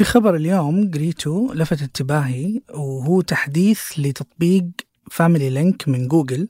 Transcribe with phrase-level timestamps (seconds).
[0.00, 4.64] في خبر اليوم قريته لفت انتباهي وهو تحديث لتطبيق
[5.10, 6.48] Family Link من جوجل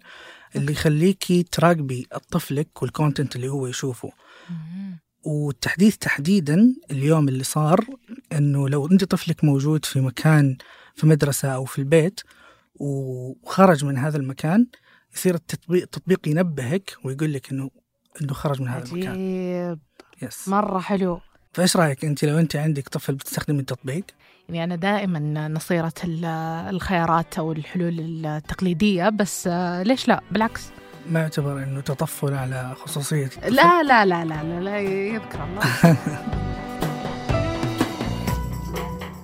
[0.56, 4.12] اللي يخليكي تراقبي طفلك وال content اللي هو يشوفه.
[5.24, 7.84] والتحديث تحديدا اليوم اللي صار
[8.32, 10.56] إنه لو أنت طفلك موجود في مكان
[10.94, 12.20] في مدرسة أو في البيت
[12.74, 14.66] وخرج من هذا المكان
[15.14, 17.70] يصير التطبيق التطبيق ينبهك ويقول لك انه
[18.22, 18.94] إنه خرج من هذا عجيب.
[18.94, 19.78] المكان
[20.22, 21.20] يس مرة حلو.
[21.52, 24.04] فايش رأيك أنت لو أنت عندك طفل بتستخدمي التطبيق
[24.48, 26.24] يعني أنا دائما نصيرة ال-
[26.74, 30.62] الخيارات أو الحلول التقليدية بس آه، ليش لا؟ بالعكس.
[31.10, 35.62] ما يعتبر إنه تطفل على خصوصية الطفل؟ لا لا لا لا لا, لا يذكر الله.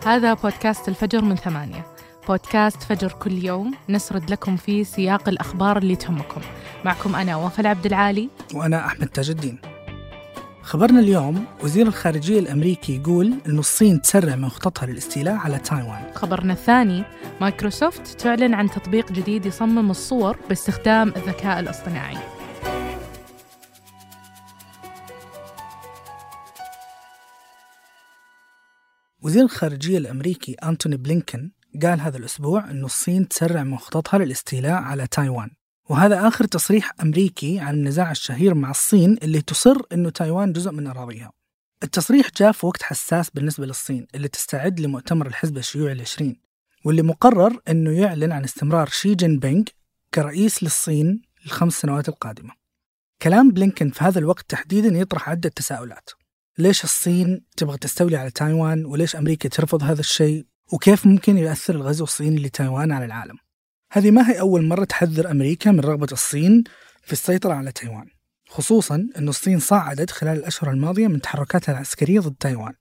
[0.06, 1.87] هذا بودكاست الفجر من ثمانية.
[2.29, 6.40] بودكاست فجر كل يوم نسرد لكم فيه سياق الأخبار اللي تهمكم.
[6.84, 8.29] معكم أنا وفاء عبد العالي.
[8.54, 9.59] وأنا أحمد تاج الدين.
[10.66, 16.12] خبرنا اليوم وزير الخارجية الأمريكي يقول إنه الصين تسرع من خططها للاستيلاء على تايوان.
[16.15, 17.05] خبرنا الثاني
[17.41, 22.16] مايكروسوفت تعلن عن تطبيق جديد يصمم الصور باستخدام الذكاء الاصطناعي.
[29.23, 31.51] وزير الخارجية الأمريكي أنتوني بلينكن
[31.83, 35.51] قال هذا الأسبوع أن الصين تسرع من خططها للاستيلاء على تايوان.
[35.88, 40.87] وهذا آخر تصريح أمريكي عن النزاع الشهير مع الصين اللي تصر أنه تايوان جزء من
[40.87, 41.32] أراضيها.
[41.82, 46.40] التصريح جاء في وقت حساس بالنسبة للصين اللي تستعد لمؤتمر الحزب الشيوعي العشرين
[46.84, 49.65] واللي مقرر أنه يعلن عن استمرار شي جين بينغ
[50.15, 52.52] كرئيس للصين للخمس سنوات القادمة.
[53.23, 56.10] كلام بلينكن في هذا الوقت تحديدا يطرح عدة تساؤلات.
[56.59, 62.04] ليش الصين تبغى تستولي على تايوان؟ وليش أمريكا ترفض هذا الشيء؟ وكيف ممكن يؤثر الغزو
[62.04, 63.37] الصيني لتايوان على العالم؟
[63.97, 66.65] هذه ما هي أول مرة تحذر أمريكا من رغبة الصين
[67.03, 68.06] في السيطرة على تايوان
[68.49, 72.72] خصوصا أن الصين صعدت خلال الأشهر الماضية من تحركاتها العسكرية ضد تايوان.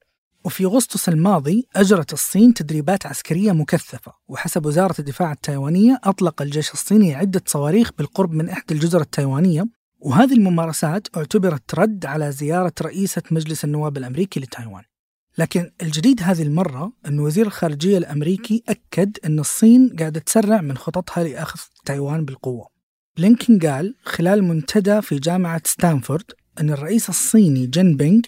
[0.44, 7.16] وفي أغسطس الماضي أجرت الصين تدريبات عسكرية مكثفة وحسب وزارة الدفاع التايوانية أطلق الجيش الصيني
[7.16, 9.66] عدة صواريخ بالقرب من إحدى الجزر التايوانية.
[10.00, 14.84] وهذه الممارسات اعتبرت رد على زيارة رئيسة مجلس النواب الأمريكي لتايوان.
[15.38, 21.24] لكن الجديد هذه المرة أن وزير الخارجية الأمريكي أكد أن الصين قاعدة تسرع من خططها
[21.24, 22.68] لأخذ تايوان بالقوة.
[23.18, 28.22] بلينكن قال خلال منتدى في جامعة ستانفورد أن الرئيس الصيني جين بينغ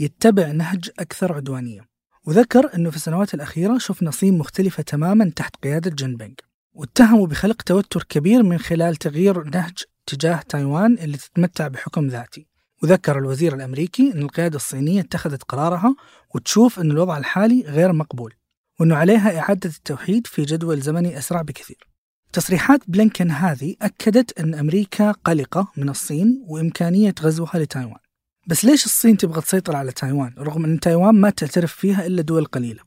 [0.00, 1.80] يتبع نهج أكثر عدوانية.
[2.26, 6.34] وذكر أنه في السنوات الأخيرة شفنا صين مختلفة تماما تحت قيادة جين بينغ.
[6.74, 12.53] واتهمه بخلق توتر كبير من خلال تغيير نهجه تجاه تايوان اللي تتمتع بحكم ذاتي.
[12.82, 15.96] وذكر الوزير الأمريكي أن القيادة الصينية اتخذت قرارها
[16.34, 18.34] وتشوف أن الوضع الحالي غير مقبول
[18.80, 21.88] وأنه عليها إعادة التوحيد في جدول زمني أسرع بكثير.
[22.32, 27.98] تصريحات بلينكن هذه أكدت أن أمريكا قلقة من الصين وإمكانية غزوها لتايوان.
[28.46, 32.44] بس ليش الصين تبغى تسيطر على تايوان رغم أن تايوان ما تعترف فيها إلا دول
[32.44, 32.80] قليلة؟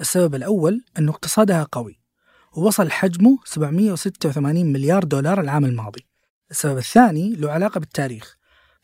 [0.00, 2.00] السبب الأول أنه اقتصادها قوي
[2.56, 6.06] ووصل حجمه 786 مليار دولار العام الماضي.
[6.50, 8.35] السبب الثاني له علاقة بالتاريخ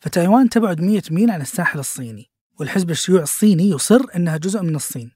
[0.03, 5.11] فتايوان تبعد 100 ميل عن الساحل الصيني والحزب الشيوعي الصيني يصر أنها جزء من الصين.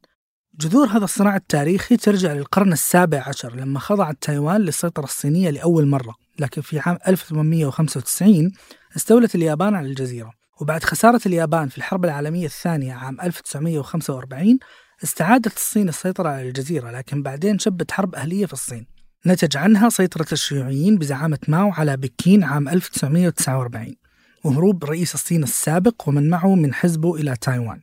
[0.59, 6.15] جذور هذا الصراع التاريخي ترجع للقرن السابع عشر لما خضعت تايوان للسيطرة الصينية لأول مرة
[6.39, 8.51] لكن في عام 1895
[8.95, 10.31] استولت اليابان على الجزيرة.
[10.61, 14.59] وبعد خسارة اليابان في الحرب العالمية الثانية عام 1945
[15.03, 18.87] استعادت الصين السيطرة على الجزيرة لكن بعدين شبت حرب أهلية في الصين.
[19.25, 24.06] نتج عنها سيطرة الشيوعيين بزعامة ماو على بكين عام 1949
[24.47, 27.81] وهروب رئيس الصين السابق ومن معه من حزبه إلى تايوان.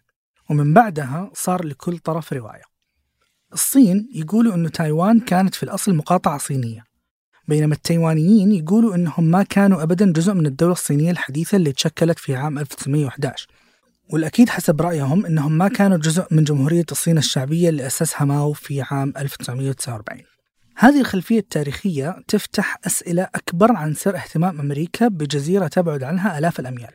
[0.51, 2.75] ومن بعدها صار لكل طرف رواية.
[3.53, 6.85] الصين يقولوا أن تايوان كانت في الأصل مقاطعة صينية
[7.49, 12.37] بينما التايوانيين يقولوا أنهم ما كانوا أبدا جزء من الدولة الصينية الحديثة اللي تشكلت في
[12.37, 13.47] عام 1911
[14.11, 18.83] والأكيد حسب رأيهم أنهم ما كانوا جزء من جمهورية الصين الشعبية اللي أسسها ماو في
[18.83, 20.23] عام 1949
[20.77, 26.91] هذه الخلفية التاريخية تفتح أسئلة أكبر عن سر اهتمام أمريكا بجزيرة تبعد عنها آلاف الأميال.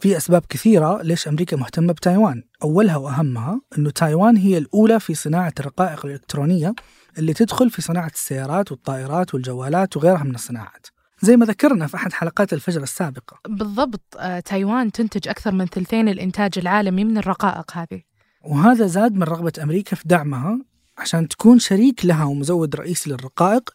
[0.00, 2.42] في أسباب كثيرة ليش أمريكا مهتمة بتايوان.
[2.62, 6.74] أولها وأهمها أنه تايوان هي الأولى في صناعة الرقائق الإلكترونية
[7.18, 10.86] اللي تدخل في صناعة السيارات والطائرات والجوالات وغيرها من الصناعات.
[11.20, 13.40] زي ما ذكرنا في أحد حلقات الفجر السابقة.
[13.48, 18.02] بالضبط آه، تايوان تنتج أكثر من ثلثين الإنتاج العالمي من الرقائق هذه.
[18.44, 20.58] وهذا زاد من رغبة أمريكا في دعمها
[20.98, 23.70] عشان تكون شريك لها ومزود رئيسي للرقائق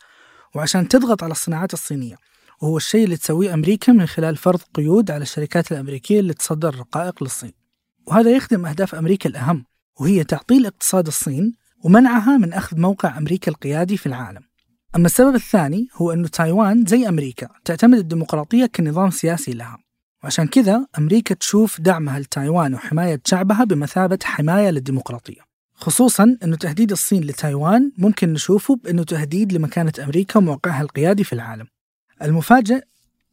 [0.55, 2.15] وعشان تضغط على الصناعات الصينية.
[2.61, 7.23] وهو الشيء اللي تسويه أمريكا من خلال فرض قيود على الشركات الأمريكية اللي تصدر الرقائق
[7.23, 7.53] للصين.
[8.07, 9.65] وهذا يخدم أهداف أمريكا الأهم
[9.99, 11.53] وهي تعطيل اقتصاد الصين
[11.83, 14.41] ومنعها من أخذ موقع أمريكا القيادي في العالم.
[14.95, 19.77] أما السبب الثاني هو أن تايوان زي أمريكا تعتمد الديمقراطية كنظام سياسي لها.
[20.23, 25.50] وعشان كذا أمريكا تشوف دعمها لتايوان وحماية شعبها بمثابة حماية للديمقراطية.
[25.81, 31.67] خصوصا أنه تهديد الصين لتايوان ممكن نشوفه بأنه تهديد لمكانة أمريكا وموقعها القيادي في العالم.
[32.21, 32.83] المفاجئ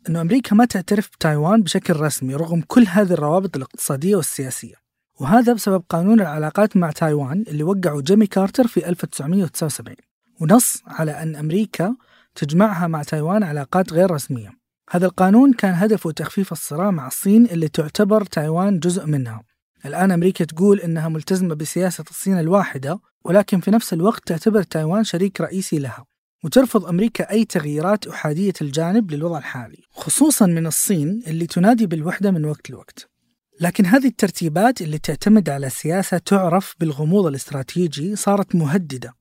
[0.09, 4.75] أنه أمريكا ما تعترف بتايوان بشكل رسمي رغم كل هذه الروابط الاقتصادية والسياسية.
[5.21, 9.97] وهذا بسبب قانون العلاقات مع تايوان اللي وقعه جيمي كارتر في 1979
[10.41, 11.97] ونص على أن أمريكا
[12.35, 14.59] تجمعها مع تايوان علاقات غير رسمية.
[14.91, 19.48] هذا القانون كان هدفه تخفيف الصراع مع الصين اللي تعتبر تايوان جزء منها.
[19.87, 25.41] الآن أمريكا تقول إنها ملتزمة بسياسة الصين الواحدة ولكن في نفس الوقت تعتبر تايوان شريك
[25.41, 26.05] رئيسي لها
[26.45, 32.45] وترفض أمريكا أي تغييرات أحادية الجانب للوضع الحالي خصوصا من الصين اللي تنادي بالوحدة من
[32.45, 33.09] وقت لوقت.
[33.61, 39.15] لكن هذه الترتيبات اللي تعتمد على سياسة تعرف بالغموض الاستراتيجي صارت مهددة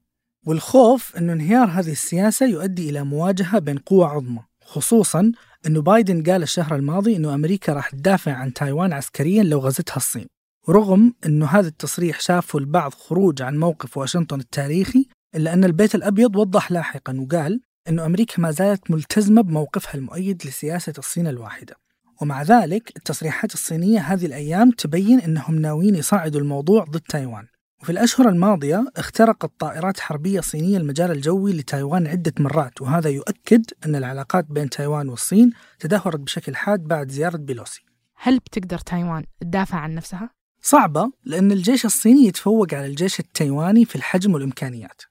[0.45, 5.31] والخوف أن انهيار هذه السياسة يؤدي إلى مواجهة بين قوى عظمى خصوصا
[5.65, 10.27] أنه بايدن قال الشهر الماضي أنه أمريكا راح تدافع عن تايوان عسكريا لو غزتها الصين.
[10.67, 15.05] ورغم أنه هذا التصريح شافه البعض خروج عن موقف واشنطن التاريخي
[15.35, 20.93] إلا أن البيت الأبيض وضح لاحقا وقال أنه أمريكا ما زالت ملتزمة بموقفها المؤيد لسياسة
[20.97, 21.75] الصين الواحدة.
[22.21, 27.47] ومع ذلك التصريحات الصينية هذه الأيام تبين أنهم ناويين يصعدوا الموضوع ضد تايوان.
[27.81, 33.95] وفي الأشهر الماضية اخترقت طائرات حربية صينية المجال الجوي لتايوان عدة مرات وهذا يؤكد أن
[33.95, 37.81] العلاقات بين تايوان والصين تدهورت بشكل حاد بعد زيارة بيلوسي.
[38.15, 40.36] هل بتقدر تايوان تدافع عن نفسها؟
[40.67, 45.01] صعبة لأن الجيش الصيني يتفوق على الجيش التايواني في الحجم والإمكانيات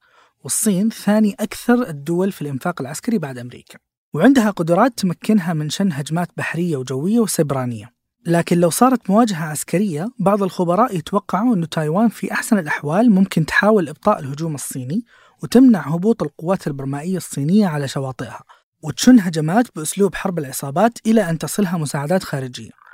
[0.44, 3.78] والصين ثاني أكثر الدول في الإنفاق العسكري بعد أمريكا.
[4.14, 7.92] وعندها قدرات تمكنها من شن هجمات بحرية وجوية وسيبرانية.
[8.26, 13.88] لكن لو صارت مواجهة عسكرية بعض الخبراء يتوقعوا أن تايوان في أحسن الأحوال ممكن تحاول
[13.88, 15.04] إبطاء الهجوم الصيني
[15.42, 18.42] وتمنع هبوط القوات البرمائية الصينية على شواطئها
[18.82, 22.85] وتشن هجمات بأسلوب حرب العصابات إلى أن تصلها مساعدات خارجية.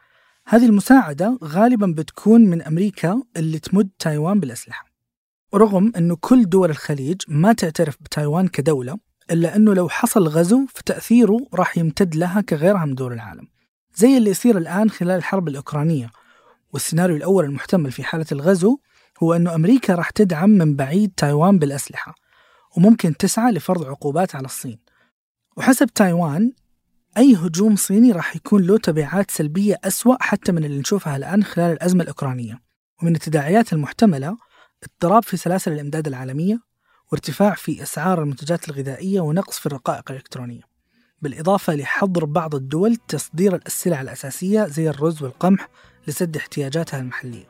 [0.48, 4.84] هذه المساعدة غالبا بتكون من أمريكا اللي تمد تايوان بالأسلحة.
[5.54, 8.98] رغم أنه كل دول الخليج ما تعترف بتايوان كدولة
[9.30, 13.48] إلا أنه لو حصل غزو فتأثيره راح يمتد لها كغيرها من دول العالم.
[13.94, 16.10] زي اللي يصير الآن خلال الحرب الأوكرانية.
[16.72, 18.78] والسيناريو الأول المحتمل في حالة الغزو
[19.22, 22.14] هو أنه أمريكا راح تدعم من بعيد تايوان بالأسلحة
[22.76, 24.78] وممكن تسعى لفرض عقوبات على الصين.
[25.56, 26.52] وحسب تايوان
[27.18, 31.72] أي هجوم صيني راح يكون له تبعات سلبية أسوأ حتى من اللي نشوفها الآن خلال
[31.72, 32.62] الأزمة الأوكرانية.
[33.02, 34.36] ومن التداعيات المحتملة
[34.82, 36.60] اضطراب في سلاسل الإمداد العالمية
[37.12, 40.60] وارتفاع في أسعار المنتجات الغذائية ونقص في الرقائق الإلكترونية.
[41.22, 45.68] بالإضافة لحظر بعض الدول تصدير السلع الأساسية زي الرز والقمح
[46.08, 47.44] لسد احتياجاتها المحلية.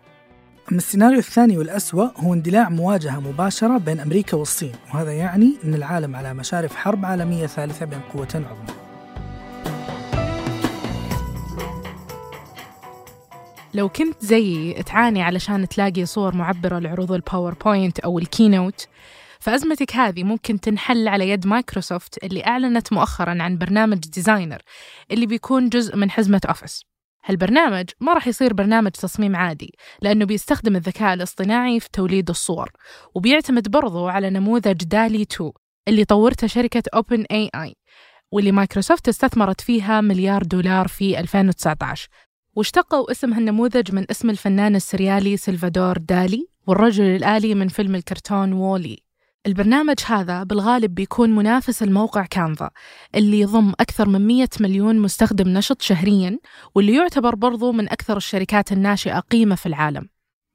[0.73, 6.17] أما السيناريو الثاني والأسوأ هو اندلاع مواجهة مباشرة بين أمريكا والصين وهذا يعني أن العالم
[6.17, 8.82] على مشارف حرب عالمية ثالثة بين قوتين عظمى.
[13.75, 18.87] لو كنت زيي تعاني علشان تلاقي صور معبرة لعروض ال PowerPoint أو ال Keynote
[19.41, 24.63] فأزمتك هذه ممكن تنحل على يد مايكروسوفت اللي أعلنت مؤخرا عن برنامج Designer
[25.11, 26.83] اللي بيكون جزء من حزمة Office
[27.25, 32.71] هالبرنامج ما راح يصير برنامج تصميم عادي لأنه بيستخدم الذكاء الاصطناعي في توليد الصور
[33.15, 35.51] وبيعتمد برضو على نموذج DALL-E 2
[35.89, 37.73] اللي طورته شركة Open AI
[38.33, 42.09] واللي مايكروسوفت استثمرت فيها مليار دولار في 2019
[42.57, 48.99] واشتقوا اسم هالنموذج من اسم الفنان السريالي سلفادور دالي والرجل الآلي من فيلم الكرتون وولي.
[49.47, 52.71] البرنامج هذا بالغالب بيكون منافس الموقع كانفا
[53.15, 56.39] اللي يضم أكثر من 100 مليون مستخدم نشط شهرياً
[56.75, 60.09] واللي يعتبر برضو من أكثر الشركات الناشئة قيمة في العالم.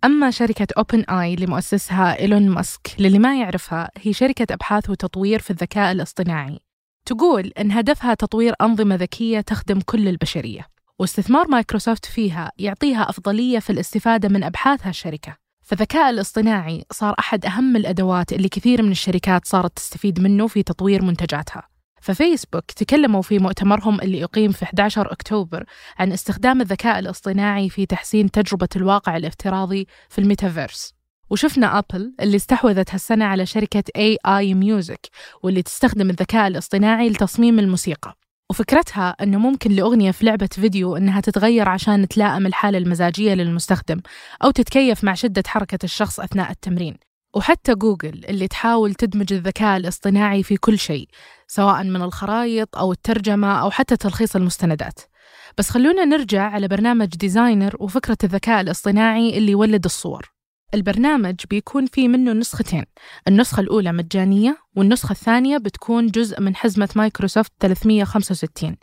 [0.05, 5.39] أما شركة أوبن آي اللي مؤسسها إيلون ماسك للي ما يعرفها هي شركة أبحاث وتطوير
[5.39, 6.59] في الذكاء الاصطناعي.
[7.05, 10.76] تقول إن هدفها تطوير أنظمة ذكية تخدم كل البشرية.
[10.99, 17.75] واستثمار مايكروسوفت فيها يعطيها أفضلية في الاستفادة من أبحاث هالشركة فالذكاء الاصطناعي صار أحد أهم
[17.75, 21.67] الأدوات اللي كثير من الشركات صارت تستفيد منه في تطوير منتجاتها.
[22.01, 25.65] ففيسبوك تكلموا في مؤتمرهم اللي أقيم في 11 أكتوبر
[25.97, 30.93] عن استخدام الذكاء الاصطناعي في تحسين تجربة الواقع الافتراضي في الميتافيرس.
[31.29, 35.09] وشفنا أبل اللي استحوذت هالسنة على شركة AI Music
[35.43, 38.17] واللي تستخدم الذكاء الاصطناعي لتصميم الموسيقى.
[38.49, 44.01] وفكرتها أنه ممكن لأغنية في لعبة فيديو أنها تتغير عشان تلائم الحالة المزاجية للمستخدم
[44.43, 46.97] أو تتكيف مع شدة حركة الشخص أثناء التمرين.
[47.35, 51.07] وحتى جوجل اللي تحاول تدمج الذكاء الاصطناعي في كل شيء
[51.47, 54.99] سواء من الخرائط أو الترجمة أو حتى تلخيص المستندات.
[55.57, 60.36] بس خلونا نرجع على برنامج Designer وفكرة الذكاء الاصطناعي اللي يولد الصور.
[60.73, 62.83] البرنامج بيكون فيه منه نسختين.
[63.27, 68.75] النسخة الأولى مجانية والنسخة الثانية بتكون جزء من حزمة مايكروسوفت 365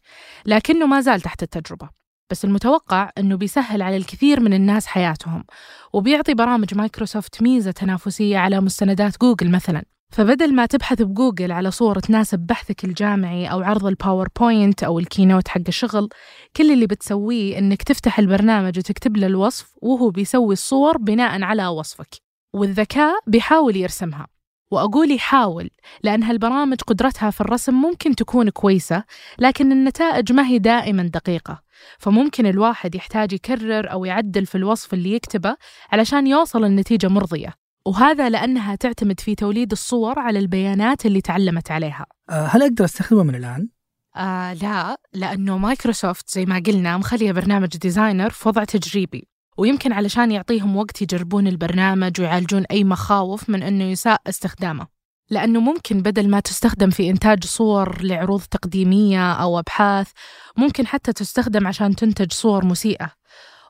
[0.47, 1.89] لكنه ما زال تحت التجربة.
[2.31, 5.45] بس المتوقع أنه بيسهل على الكثير من الناس حياتهم
[5.93, 9.83] وبيعطي برامج مايكروسوفت ميزة تنافسية على مستندات جوجل مثلا.
[10.15, 15.05] فبدل ما تبحث بجوجل على صور تناسب بحثك الجامعي أو عرض ال PowerPoint أو ال
[15.05, 16.09] Keynote حق الشغل
[16.57, 22.09] كل اللي بتسويه إنك تفتح البرنامج وتكتب له الوصف وهو بيسوي الصور بناء على وصفك
[22.53, 24.27] والذكاء بيحاول يرسمها.
[24.71, 25.71] وأقول يحاول
[26.03, 29.05] لأن هالبرامج قدرتها في الرسم ممكن تكون كويسة
[29.39, 31.63] لكن النتائج ما هي دائما دقيقة.
[31.99, 35.57] فممكن الواحد يحتاج يكرر أو يعدل في الوصف اللي يكتبه
[35.93, 37.64] علشان يوصل لنتيجة مرضية.
[37.87, 42.07] وهذا لأنها تعتمد في توليد الصور على البيانات اللي تعلمت عليها.
[42.31, 43.69] آه، هل أقدر أستخدمه من الآن؟
[44.17, 50.31] آه لا لأنه مايكروسوفت زي ما قلنا مخلية برنامج Designer في وضع تجريبي ويمكن علشان
[50.31, 54.87] يعطيهم وقت يجربون البرنامج ويعالجون أي مخاوف من أنه يساء استخدامه.
[55.31, 60.09] لأنه ممكن بدل ما تستخدم في إنتاج صور لعروض تقديمية أو أبحاث
[60.57, 63.11] ممكن حتى تستخدم عشان تنتج صور مسيئة.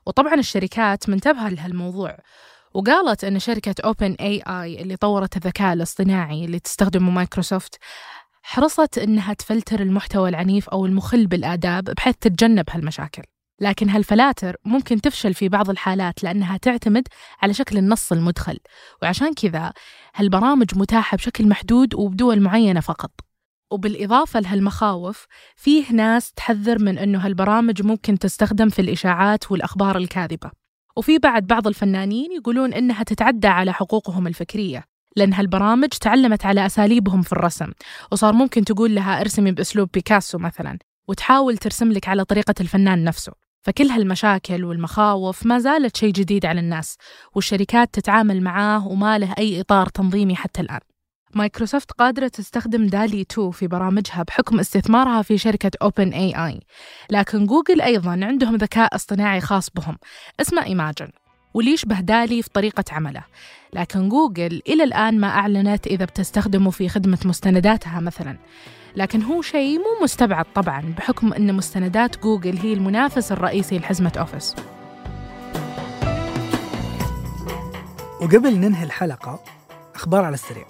[0.05, 2.17] وطبعا الشركات منتبهة لهالموضوع.
[2.75, 7.79] وقالت أن شركة Open AI اللي طورت الذكاء الاصطناعي اللي تستخدمه مايكروسوفت
[8.43, 13.23] حرصت أنها تفلتر المحتوى العنيف أو المخل بالآداب بحيث تتجنب هالمشاكل.
[13.61, 17.07] لكن هالفلاتر ممكن تفشل في بعض الحالات لأنها تعتمد
[17.41, 18.59] على شكل النص المدخل
[19.01, 19.73] وعشان كذا
[20.15, 23.11] هالبرامج متاحة بشكل محدود وبدول معينة فقط.
[23.71, 30.64] وبالإضافة لهالمخاوف فيه ناس تحذر من أنه هالبرامج ممكن تستخدم في الإشاعات والأخبار الكاذبة.
[30.95, 34.83] وفي بعد بعض الفنانين يقولون إنها تتعدى على حقوقهم الفكرية
[35.15, 37.71] لأن هالبرامج تعلمت على أساليبهم في الرسم
[38.11, 43.31] وصار ممكن تقول لها ارسمي بأسلوب بيكاسو مثلا وتحاول ترسم لك على طريقة الفنان نفسه.
[43.61, 46.97] فكل هالمشاكل والمخاوف ما زالت شيء جديد على الناس
[47.35, 50.79] والشركات تتعامل معاه وما له أي إطار تنظيمي حتى الآن.
[51.35, 56.59] مايكروسوفت قادرة تستخدم DALL-E 2 في برامجها بحكم استثمارها في شركة Open AI
[57.09, 59.97] لكن جوجل أيضا عندهم ذكاء اصطناعي خاص بهم
[60.41, 61.09] اسمه Imagen
[61.55, 63.23] واللي يشبه DALL-E في طريقة عمله.
[63.73, 68.37] لكن جوجل إلى الآن ما أعلنت إذا بتستخدمه في خدمة مستنداتها مثلا.
[68.95, 74.55] لكن هو شيء مو مستبعد طبعا بحكم أن مستندات جوجل هي المنافس الرئيسي لحزمة Office.
[78.21, 79.39] وقبل ننهي الحلقة
[79.95, 80.65] أخبار على السريع.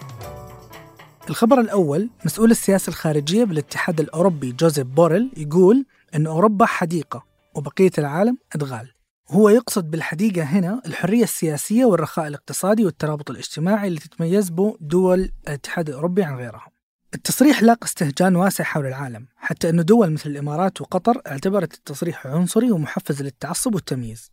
[1.29, 8.37] الخبر الأول مسؤول السياسة الخارجية بالاتحاد الأوروبي جوزيف بوريل يقول أن أوروبا حديقة وبقية العالم
[8.55, 8.91] أدغال.
[9.29, 15.89] هو يقصد بالحديقة هنا الحرية السياسية والرخاء الاقتصادي والترابط الاجتماعي اللي تتميز به دول الاتحاد
[15.89, 16.67] الأوروبي عن غيرها
[17.13, 22.71] التصريح لاقى استهجان واسع حول العالم حتى أن دول مثل الإمارات وقطر اعتبرت التصريح عنصري
[22.71, 24.31] ومحفز للتعصب والتمييز.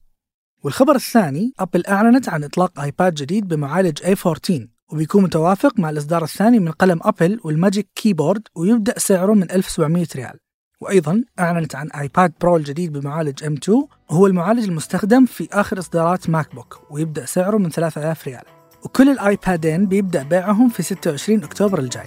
[0.64, 6.58] والخبر الثاني أبل أعلنت عن إطلاق iPad جديد بمعالج A14 وبيكون متوافق مع الإصدار الثاني
[6.58, 10.38] من قلم أبل وال Magic Keyboard ويبدأ سعره من 1700 ريال.
[10.80, 13.72] وأيضا أعلنت عن iPad Pro الجديد بمعالج M2
[14.10, 18.42] وهو المعالج المستخدم في آخر إصدارات MacBook ويبدأ سعره من 3000 ريال.
[18.84, 22.06] وكل الآيبادين بيبدأ بيعهم في 26 أكتوبر الجاي.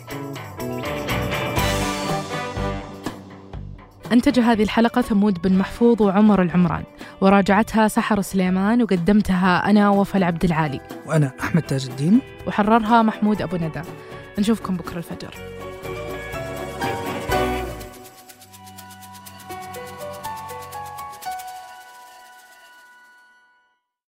[4.11, 6.83] أنتج هذه الحلقة ثمود بن محفوظ وعمر العمران.
[7.21, 10.79] وراجعتها سحر سليمان وقدمتها أنا وفاء عبد العالي.
[11.05, 12.19] وأنا أحمد تاج الدين.
[12.47, 13.81] وحررها محمود أبو ندى.
[14.39, 15.33] نشوفكم بكرة الفجر.